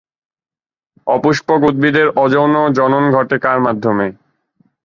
অপুষ্পক 1.07 1.59
উদ্ভিদের 1.69 2.07
অযৌন 2.15 2.55
জনন 2.77 3.03
ঘটে 3.11 3.37
কার 3.39 3.57
মাধ্যমে? 3.61 4.07